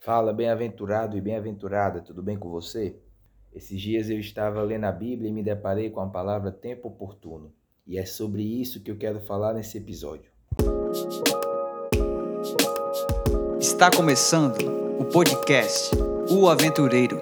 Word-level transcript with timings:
Fala, 0.00 0.32
bem-aventurado 0.32 1.16
e 1.16 1.20
bem-aventurada, 1.20 2.00
tudo 2.00 2.22
bem 2.22 2.38
com 2.38 2.48
você? 2.48 2.96
Esses 3.52 3.80
dias 3.80 4.08
eu 4.08 4.20
estava 4.20 4.62
lendo 4.62 4.84
a 4.84 4.92
Bíblia 4.92 5.28
e 5.28 5.32
me 5.32 5.42
deparei 5.42 5.90
com 5.90 6.00
a 6.00 6.06
palavra 6.08 6.52
tempo 6.52 6.86
oportuno. 6.86 7.52
E 7.84 7.98
é 7.98 8.06
sobre 8.06 8.42
isso 8.42 8.80
que 8.80 8.92
eu 8.92 8.96
quero 8.96 9.20
falar 9.20 9.54
nesse 9.54 9.76
episódio. 9.76 10.30
Está 13.58 13.90
começando 13.90 14.58
o 15.00 15.04
podcast 15.04 15.90
O 16.30 16.48
Aventureiro. 16.48 17.20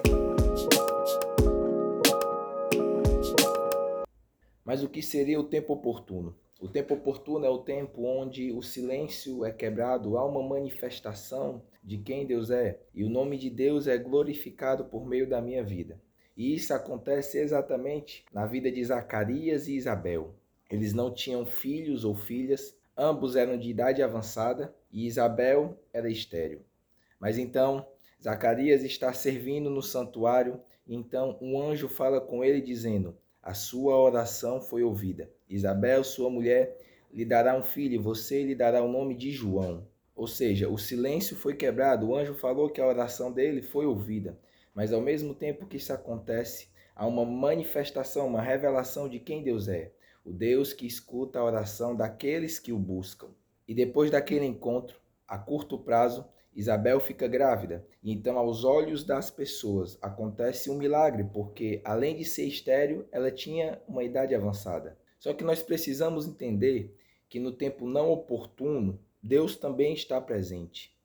Mas 4.63 4.83
o 4.83 4.87
que 4.87 5.01
seria 5.01 5.39
o 5.39 5.43
tempo 5.43 5.73
oportuno? 5.73 6.35
O 6.61 6.67
tempo 6.67 6.93
oportuno 6.93 7.43
é 7.43 7.49
o 7.49 7.59
tempo 7.59 8.03
onde 8.03 8.51
o 8.51 8.61
silêncio 8.61 9.43
é 9.43 9.51
quebrado, 9.51 10.15
há 10.15 10.23
uma 10.23 10.43
manifestação 10.47 11.63
de 11.87 11.97
quem 11.97 12.25
Deus 12.25 12.51
é 12.51 12.81
e 12.93 13.05
o 13.05 13.09
nome 13.09 13.37
de 13.37 13.49
Deus 13.49 13.87
é 13.87 13.97
glorificado 13.97 14.83
por 14.83 15.07
meio 15.07 15.25
da 15.25 15.41
minha 15.41 15.63
vida. 15.63 15.97
E 16.35 16.53
isso 16.53 16.73
acontece 16.73 17.39
exatamente 17.39 18.25
na 18.33 18.45
vida 18.45 18.69
de 18.69 18.83
Zacarias 18.83 19.69
e 19.69 19.77
Isabel. 19.77 20.35
Eles 20.69 20.91
não 20.91 21.13
tinham 21.13 21.45
filhos 21.45 22.03
ou 22.03 22.13
filhas, 22.13 22.77
ambos 22.97 23.37
eram 23.37 23.57
de 23.57 23.69
idade 23.69 24.03
avançada 24.03 24.75
e 24.91 25.07
Isabel 25.07 25.79
era 25.93 26.09
estéril. 26.09 26.59
Mas 27.21 27.37
então 27.37 27.87
Zacarias 28.21 28.83
está 28.83 29.13
servindo 29.13 29.69
no 29.69 29.81
santuário, 29.81 30.59
então 30.85 31.37
um 31.39 31.57
anjo 31.57 31.87
fala 31.87 32.19
com 32.19 32.43
ele 32.43 32.59
dizendo: 32.59 33.17
a 33.41 33.53
sua 33.53 33.95
oração 33.95 34.59
foi 34.59 34.83
ouvida. 34.83 35.31
Isabel, 35.49 36.03
sua 36.03 36.29
mulher, 36.29 36.77
lhe 37.13 37.23
dará 37.23 37.57
um 37.57 37.63
filho, 37.63 37.95
e 37.95 37.97
você 37.97 38.43
lhe 38.43 38.53
dará 38.53 38.83
o 38.83 38.91
nome 38.91 39.15
de 39.15 39.31
João. 39.31 39.87
Ou 40.17 40.25
seja, 40.25 40.67
o 40.67 40.79
silêncio 40.79 41.35
foi 41.35 41.53
quebrado. 41.55 42.07
O 42.07 42.15
anjo 42.15 42.33
falou 42.33 42.71
que 42.71 42.81
a 42.81 42.87
oração 42.87 43.31
dele 43.31 43.61
foi 43.61 43.85
ouvida. 43.85 44.35
Mas 44.73 44.91
ao 44.91 44.99
mesmo 44.99 45.35
tempo 45.35 45.67
que 45.67 45.77
isso 45.77 45.93
acontece, 45.93 46.69
há 46.95 47.05
uma 47.05 47.23
manifestação, 47.23 48.25
uma 48.25 48.41
revelação 48.41 49.07
de 49.07 49.19
quem 49.19 49.43
Deus 49.43 49.67
é. 49.67 49.91
O 50.25 50.33
Deus 50.33 50.73
que 50.73 50.87
escuta 50.87 51.37
a 51.37 51.43
oração 51.43 51.95
daqueles 51.95 52.57
que 52.57 52.73
o 52.73 52.79
buscam. 52.79 53.27
E 53.67 53.75
depois 53.75 54.09
daquele 54.09 54.47
encontro, 54.47 54.99
a 55.27 55.37
curto 55.37 55.77
prazo, 55.77 56.25
Isabel 56.55 56.99
fica 56.99 57.27
grávida. 57.27 57.85
E 58.01 58.11
então, 58.11 58.39
aos 58.39 58.63
olhos 58.63 59.03
das 59.03 59.29
pessoas, 59.29 59.99
acontece 60.01 60.71
um 60.71 60.79
milagre, 60.79 61.25
porque 61.31 61.79
além 61.85 62.17
de 62.17 62.25
ser 62.25 62.47
estéril, 62.47 63.05
ela 63.11 63.29
tinha 63.29 63.79
uma 63.87 64.03
idade 64.03 64.33
avançada. 64.33 64.97
Só 65.19 65.31
que 65.31 65.43
nós 65.43 65.61
precisamos 65.61 66.25
entender 66.25 66.97
que 67.29 67.39
no 67.39 67.51
tempo 67.51 67.87
não 67.87 68.09
oportuno, 68.09 68.99
Deus 69.21 69.55
também 69.55 69.93
está 69.93 70.21
presente. 70.21 70.95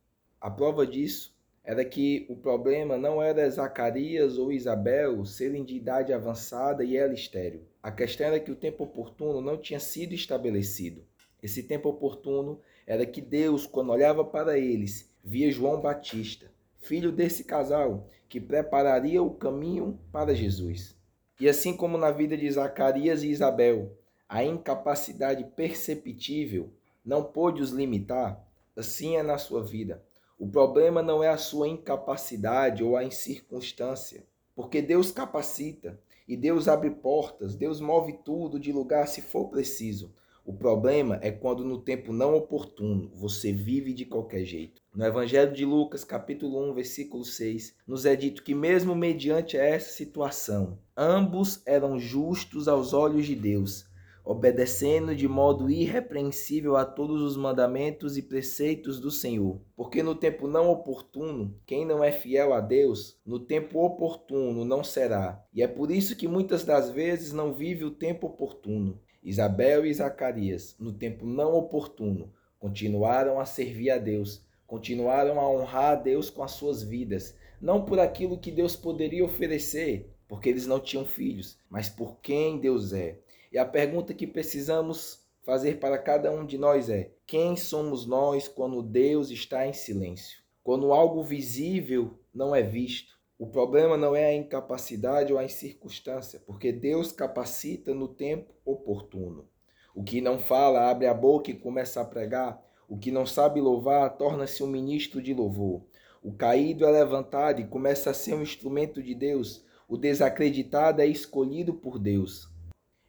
A 0.40 0.50
prova 0.50 0.86
disso 0.86 1.34
era 1.64 1.84
que 1.84 2.26
o 2.28 2.36
problema 2.36 2.98
não 2.98 3.22
era 3.22 3.48
Zacarias 3.48 4.36
ou 4.36 4.52
Isabel 4.52 5.24
serem 5.24 5.64
de 5.64 5.76
idade 5.76 6.12
avançada 6.12 6.84
e 6.84 6.96
ela 6.96 7.14
estéril. 7.14 7.62
A 7.82 7.90
questão 7.90 8.26
era 8.26 8.40
que 8.40 8.50
o 8.50 8.56
tempo 8.56 8.84
oportuno 8.84 9.40
não 9.40 9.56
tinha 9.56 9.78
sido 9.78 10.14
estabelecido. 10.14 11.04
Esse 11.42 11.62
tempo 11.62 11.88
oportuno 11.88 12.60
era 12.86 13.06
que 13.06 13.20
Deus, 13.20 13.66
quando 13.66 13.90
olhava 13.90 14.24
para 14.24 14.58
eles, 14.58 15.10
via 15.24 15.50
João 15.50 15.80
Batista, 15.80 16.50
filho 16.78 17.12
desse 17.12 17.44
casal, 17.44 18.08
que 18.28 18.40
prepararia 18.40 19.22
o 19.22 19.34
caminho 19.34 19.98
para 20.10 20.34
Jesus. 20.34 20.96
E 21.40 21.48
assim 21.48 21.76
como 21.76 21.98
na 21.98 22.10
vida 22.10 22.36
de 22.36 22.50
Zacarias 22.50 23.22
e 23.22 23.30
Isabel, 23.30 23.96
a 24.28 24.44
incapacidade 24.44 25.44
perceptível 25.56 26.72
não 27.04 27.24
pôde 27.24 27.62
os 27.62 27.70
limitar, 27.70 28.46
assim 28.76 29.16
é 29.16 29.22
na 29.22 29.38
sua 29.38 29.62
vida. 29.62 30.02
O 30.38 30.48
problema 30.48 31.02
não 31.02 31.22
é 31.22 31.28
a 31.28 31.36
sua 31.36 31.68
incapacidade 31.68 32.82
ou 32.82 32.96
a 32.96 33.04
incircunstância, 33.04 34.24
porque 34.54 34.82
Deus 34.82 35.10
capacita 35.10 35.98
e 36.26 36.36
Deus 36.36 36.68
abre 36.68 36.90
portas, 36.90 37.54
Deus 37.54 37.80
move 37.80 38.14
tudo 38.24 38.58
de 38.58 38.72
lugar 38.72 39.06
se 39.06 39.20
for 39.20 39.48
preciso. 39.48 40.12
O 40.44 40.52
problema 40.52 41.20
é 41.22 41.30
quando 41.30 41.64
no 41.64 41.78
tempo 41.78 42.12
não 42.12 42.34
oportuno 42.34 43.12
você 43.14 43.52
vive 43.52 43.92
de 43.92 44.04
qualquer 44.04 44.44
jeito. 44.44 44.82
No 44.92 45.04
Evangelho 45.04 45.52
de 45.52 45.64
Lucas, 45.64 46.02
capítulo 46.02 46.68
1, 46.70 46.74
versículo 46.74 47.24
6, 47.24 47.76
nos 47.86 48.04
é 48.04 48.16
dito 48.16 48.42
que 48.42 48.52
mesmo 48.52 48.96
mediante 48.96 49.56
essa 49.56 49.92
situação, 49.92 50.78
ambos 50.96 51.62
eram 51.64 51.96
justos 51.96 52.66
aos 52.66 52.92
olhos 52.92 53.24
de 53.24 53.36
Deus, 53.36 53.86
obedecendo 54.24 55.14
de 55.14 55.26
modo 55.26 55.68
irrepreensível 55.70 56.76
a 56.76 56.84
todos 56.84 57.22
os 57.22 57.36
mandamentos 57.36 58.16
e 58.16 58.22
preceitos 58.22 59.00
do 59.00 59.10
Senhor. 59.10 59.60
Porque 59.74 60.02
no 60.02 60.14
tempo 60.14 60.46
não 60.46 60.70
oportuno, 60.70 61.54
quem 61.66 61.84
não 61.84 62.02
é 62.02 62.12
fiel 62.12 62.52
a 62.54 62.60
Deus, 62.60 63.18
no 63.26 63.40
tempo 63.40 63.84
oportuno 63.84 64.64
não 64.64 64.84
será. 64.84 65.44
E 65.52 65.62
é 65.62 65.66
por 65.66 65.90
isso 65.90 66.16
que 66.16 66.28
muitas 66.28 66.64
das 66.64 66.90
vezes 66.90 67.32
não 67.32 67.52
vive 67.52 67.84
o 67.84 67.90
tempo 67.90 68.28
oportuno. 68.28 69.00
Isabel 69.22 69.86
e 69.86 69.94
Zacarias, 69.94 70.74
no 70.78 70.92
tempo 70.92 71.24
não 71.24 71.54
oportuno, 71.54 72.32
continuaram 72.58 73.38
a 73.38 73.44
servir 73.44 73.90
a 73.90 73.98
Deus, 73.98 74.44
continuaram 74.66 75.38
a 75.38 75.48
honrar 75.48 75.92
a 75.92 75.94
Deus 75.94 76.30
com 76.30 76.42
as 76.42 76.52
suas 76.52 76.82
vidas, 76.82 77.36
não 77.60 77.84
por 77.84 78.00
aquilo 78.00 78.38
que 78.38 78.50
Deus 78.50 78.74
poderia 78.74 79.24
oferecer, 79.24 80.10
porque 80.26 80.48
eles 80.48 80.66
não 80.66 80.80
tinham 80.80 81.04
filhos, 81.04 81.58
mas 81.68 81.88
por 81.88 82.18
quem 82.20 82.58
Deus 82.58 82.92
é. 82.92 83.18
E 83.52 83.58
a 83.58 83.66
pergunta 83.66 84.14
que 84.14 84.26
precisamos 84.26 85.20
fazer 85.42 85.78
para 85.78 85.98
cada 85.98 86.32
um 86.32 86.46
de 86.46 86.56
nós 86.56 86.88
é: 86.88 87.10
quem 87.26 87.54
somos 87.54 88.06
nós 88.06 88.48
quando 88.48 88.82
Deus 88.82 89.30
está 89.30 89.66
em 89.66 89.74
silêncio? 89.74 90.40
Quando 90.64 90.92
algo 90.92 91.22
visível 91.22 92.18
não 92.32 92.54
é 92.54 92.62
visto? 92.62 93.12
O 93.38 93.46
problema 93.46 93.96
não 93.96 94.16
é 94.16 94.26
a 94.26 94.34
incapacidade 94.34 95.32
ou 95.32 95.38
a 95.38 95.44
incircunstância, 95.44 96.40
porque 96.46 96.72
Deus 96.72 97.12
capacita 97.12 97.92
no 97.92 98.08
tempo 98.08 98.54
oportuno. 98.64 99.46
O 99.94 100.02
que 100.02 100.20
não 100.20 100.38
fala, 100.38 100.88
abre 100.88 101.06
a 101.06 101.12
boca 101.12 101.50
e 101.50 101.54
começa 101.54 102.00
a 102.00 102.04
pregar. 102.04 102.64
O 102.88 102.96
que 102.96 103.10
não 103.10 103.26
sabe 103.26 103.60
louvar, 103.60 104.16
torna-se 104.16 104.62
um 104.62 104.66
ministro 104.66 105.20
de 105.20 105.34
louvor. 105.34 105.82
O 106.22 106.32
caído 106.32 106.86
é 106.86 106.90
levantado 106.90 107.60
e 107.60 107.66
começa 107.66 108.10
a 108.10 108.14
ser 108.14 108.34
um 108.34 108.42
instrumento 108.42 109.02
de 109.02 109.14
Deus. 109.14 109.64
O 109.88 109.96
desacreditado 109.96 111.02
é 111.02 111.06
escolhido 111.06 111.74
por 111.74 111.98
Deus. 111.98 112.51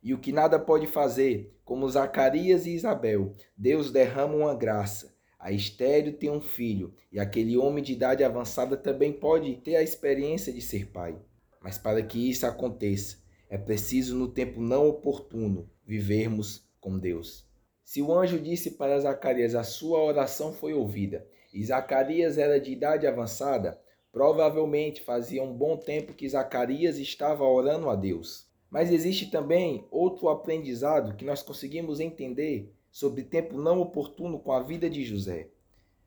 E 0.03 0.13
o 0.13 0.19
que 0.19 0.31
nada 0.31 0.59
pode 0.59 0.85
fazer, 0.85 1.57
como 1.63 1.89
Zacarias 1.89 2.65
e 2.65 2.75
Isabel, 2.75 3.33
Deus 3.57 3.91
derrama 3.91 4.35
uma 4.35 4.53
graça 4.53 5.13
a 5.43 5.51
estéreo 5.51 6.13
tem 6.13 6.31
um 6.31 6.39
filho, 6.39 6.93
e 7.11 7.19
aquele 7.19 7.57
homem 7.57 7.83
de 7.83 7.91
idade 7.91 8.23
avançada 8.23 8.77
também 8.77 9.11
pode 9.11 9.57
ter 9.57 9.75
a 9.75 9.83
experiência 9.83 10.53
de 10.53 10.61
ser 10.61 10.87
pai. 10.87 11.17
Mas 11.61 11.77
para 11.77 12.01
que 12.01 12.29
isso 12.29 12.47
aconteça, 12.47 13.17
é 13.49 13.57
preciso, 13.57 14.15
no 14.15 14.29
tempo 14.29 14.61
não 14.61 14.87
oportuno, 14.87 15.69
vivermos 15.85 16.65
com 16.79 16.97
Deus. 16.97 17.45
Se 17.83 18.01
o 18.01 18.13
anjo 18.13 18.39
disse 18.39 18.71
para 18.71 18.97
Zacarias: 19.01 19.53
A 19.53 19.63
sua 19.63 20.01
oração 20.01 20.53
foi 20.53 20.73
ouvida, 20.73 21.27
e 21.53 21.61
Zacarias 21.61 22.37
era 22.37 22.57
de 22.57 22.71
idade 22.71 23.05
avançada, 23.05 23.77
provavelmente 24.13 25.03
fazia 25.03 25.43
um 25.43 25.53
bom 25.53 25.75
tempo 25.75 26.13
que 26.13 26.29
Zacarias 26.29 26.97
estava 26.97 27.43
orando 27.43 27.89
a 27.89 27.97
Deus. 27.97 28.47
Mas 28.73 28.91
existe 28.91 29.29
também 29.29 29.85
outro 29.91 30.29
aprendizado 30.29 31.15
que 31.15 31.23
nós 31.23 31.43
conseguimos 31.43 31.99
entender 31.99 32.73
sobre 32.91 33.21
tempo 33.21 33.55
não 33.55 33.79
oportuno 33.79 34.39
com 34.39 34.51
a 34.51 34.63
vida 34.63 34.89
de 34.89 35.03
José. 35.03 35.49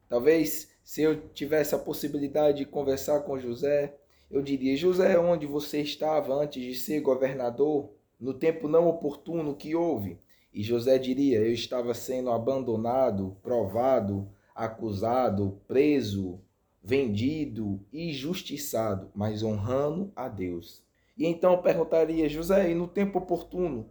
Talvez 0.08 0.72
se 0.82 1.00
eu 1.00 1.28
tivesse 1.28 1.76
a 1.76 1.78
possibilidade 1.78 2.58
de 2.58 2.64
conversar 2.64 3.20
com 3.20 3.38
José, 3.38 3.96
eu 4.28 4.42
diria: 4.42 4.76
José, 4.76 5.16
onde 5.16 5.46
você 5.46 5.80
estava 5.80 6.34
antes 6.34 6.60
de 6.60 6.74
ser 6.74 7.00
governador? 7.02 7.92
No 8.18 8.34
tempo 8.34 8.66
não 8.66 8.88
oportuno 8.88 9.54
que 9.54 9.76
houve? 9.76 10.18
E 10.52 10.60
José 10.60 10.98
diria: 10.98 11.38
Eu 11.38 11.52
estava 11.52 11.94
sendo 11.94 12.30
abandonado, 12.30 13.36
provado, 13.44 14.28
acusado, 14.52 15.60
preso, 15.68 16.40
vendido 16.82 17.80
e 17.92 18.12
justiçado, 18.12 19.08
mas 19.14 19.44
honrando 19.44 20.10
a 20.16 20.28
Deus. 20.28 20.84
E 21.16 21.26
então 21.26 21.62
perguntaria: 21.62 22.28
José, 22.28 22.70
e 22.70 22.74
no 22.74 22.86
tempo 22.86 23.18
oportuno, 23.18 23.90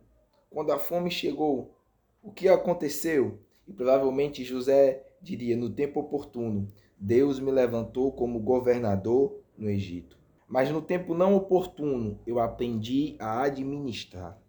quando 0.50 0.72
a 0.72 0.78
fome 0.78 1.10
chegou, 1.10 1.76
o 2.22 2.32
que 2.32 2.48
aconteceu? 2.48 3.40
E 3.68 3.74
provavelmente 3.74 4.44
José 4.44 5.04
diria: 5.22 5.58
no 5.58 5.70
tempo 5.70 6.00
oportuno, 6.00 6.72
Deus 6.98 7.40
me 7.40 7.52
levantou 7.52 8.12
como 8.12 8.40
governador 8.40 9.42
no 9.58 9.70
Egito. 9.70 10.18
Mas 10.48 10.70
no 10.70 10.82
tempo 10.82 11.16
não 11.16 11.36
oportuno, 11.36 12.20
eu 12.26 12.40
aprendi 12.40 13.16
a 13.20 13.42
administrar. 13.42 14.40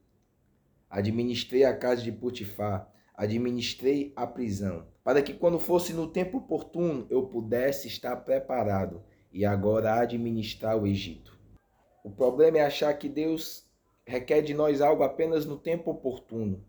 Administrei 0.91 1.65
a 1.65 1.77
casa 1.77 2.03
de 2.03 2.13
Potifar, 2.13 2.93
administrei 3.15 4.13
a 4.15 4.27
prisão, 4.27 4.87
para 5.03 5.23
que 5.23 5.33
quando 5.33 5.59
fosse 5.59 5.93
no 5.95 6.07
tempo 6.07 6.39
oportuno 6.39 7.07
eu 7.09 7.27
pudesse 7.27 7.89
estar 7.89 8.15
preparado 8.17 9.03
e 9.33 9.45
agora 9.45 10.01
administrar 10.01 10.81
o 10.81 10.87
Egito. 10.87 11.36
O 12.07 12.11
problema 12.13 12.59
é 12.59 12.61
achar 12.61 12.95
que 12.95 13.09
Deus 13.09 13.67
requer 14.07 14.41
de 14.41 14.55
nós 14.55 14.81
algo 14.81 15.03
apenas 15.03 15.45
no 15.45 15.59
tempo 15.59 15.91
oportuno. 15.91 16.65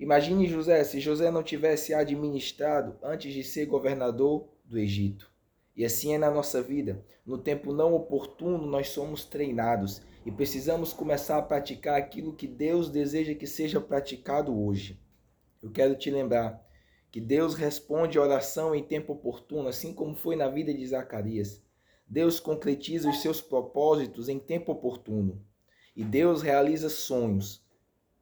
Imagine 0.00 0.48
José 0.48 0.82
se 0.82 0.98
José 0.98 1.30
não 1.30 1.44
tivesse 1.44 1.94
administrado 1.94 2.96
antes 3.00 3.32
de 3.32 3.44
ser 3.44 3.66
governador 3.66 4.48
do 4.64 4.76
Egito. 4.76 5.30
E 5.76 5.84
assim 5.84 6.12
é 6.12 6.18
na 6.18 6.28
nossa 6.28 6.60
vida. 6.60 7.00
No 7.24 7.38
tempo 7.38 7.72
não 7.72 7.94
oportuno, 7.94 8.66
nós 8.66 8.88
somos 8.88 9.24
treinados 9.24 10.02
e 10.26 10.32
precisamos 10.32 10.92
começar 10.92 11.38
a 11.38 11.42
praticar 11.42 11.96
aquilo 11.96 12.34
que 12.34 12.48
Deus 12.48 12.90
deseja 12.90 13.32
que 13.32 13.46
seja 13.46 13.80
praticado 13.80 14.60
hoje. 14.60 15.00
Eu 15.62 15.70
quero 15.70 15.94
te 15.94 16.10
lembrar 16.10 16.60
que 17.12 17.20
Deus 17.20 17.54
responde 17.54 18.18
a 18.18 18.22
oração 18.22 18.74
em 18.74 18.82
tempo 18.82 19.12
oportuno, 19.12 19.68
assim 19.68 19.94
como 19.94 20.16
foi 20.16 20.34
na 20.34 20.48
vida 20.48 20.74
de 20.74 20.84
Zacarias. 20.84 21.62
Deus 22.06 22.38
concretiza 22.38 23.08
os 23.08 23.22
seus 23.22 23.40
propósitos 23.40 24.28
em 24.28 24.38
tempo 24.38 24.72
oportuno. 24.72 25.44
E 25.96 26.04
Deus 26.04 26.42
realiza 26.42 26.88
sonhos 26.88 27.64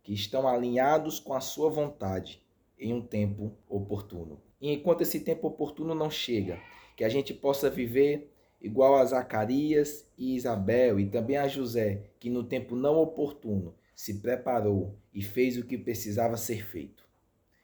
que 0.02 0.12
estão 0.12 0.46
alinhados 0.46 1.19
com 1.19 1.32
a 1.34 1.40
sua 1.40 1.70
vontade 1.70 2.43
em 2.79 2.93
um 2.93 3.00
tempo 3.00 3.56
oportuno. 3.69 4.40
E 4.61 4.73
enquanto 4.73 5.02
esse 5.02 5.20
tempo 5.20 5.46
oportuno 5.46 5.94
não 5.94 6.11
chega, 6.11 6.61
que 6.96 7.05
a 7.05 7.08
gente 7.08 7.32
possa 7.32 7.70
viver 7.70 8.32
igual 8.61 8.96
a 8.96 9.05
Zacarias 9.05 10.08
e 10.17 10.37
Isabel 10.37 11.00
e 11.00 11.08
também 11.08 11.37
a 11.37 11.49
José, 11.49 12.11
que 12.20 12.31
no 12.31 12.44
tempo 12.44 12.76
não 12.76 12.96
oportuno 12.96 13.75
se 13.94 14.20
preparou 14.20 14.96
e 15.12 15.23
fez 15.23 15.56
o 15.56 15.64
que 15.64 15.76
precisava 15.76 16.37
ser 16.37 16.64
feito. 16.64 17.05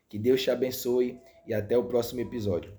Que 0.08 0.18
Deus 0.18 0.42
te 0.42 0.50
abençoe 0.50 1.20
e 1.46 1.54
até 1.54 1.76
o 1.76 1.84
próximo 1.84 2.20
episódio. 2.20 2.72